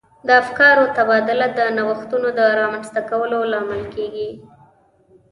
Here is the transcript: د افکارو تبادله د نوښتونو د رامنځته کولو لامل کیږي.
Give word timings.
د 0.27 0.29
افکارو 0.41 0.85
تبادله 0.97 1.47
د 1.57 1.59
نوښتونو 1.77 2.27
د 2.39 2.39
رامنځته 2.59 3.01
کولو 3.09 3.37
لامل 3.51 3.83
کیږي. 3.95 4.29